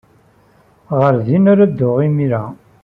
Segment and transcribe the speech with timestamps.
[0.99, 2.43] Ɣer din ara dduɣ imir-a.